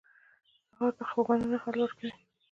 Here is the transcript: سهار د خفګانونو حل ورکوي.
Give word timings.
سهار 0.69 0.93
د 0.97 1.01
خفګانونو 1.09 1.57
حل 1.63 1.77
ورکوي. 1.81 2.11